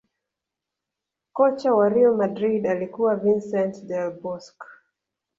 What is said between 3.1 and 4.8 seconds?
Vincent Del Bosque